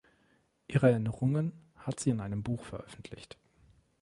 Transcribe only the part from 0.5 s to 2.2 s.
Ihre Erinnerungen hat sie